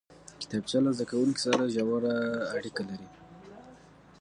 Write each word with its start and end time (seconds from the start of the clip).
کتابچه 0.41 0.77
له 0.85 0.91
زده 0.97 1.05
کوونکي 1.11 1.39
سره 1.45 1.71
ژوره 1.75 2.15
اړیکه 2.55 2.81
لري 2.89 3.07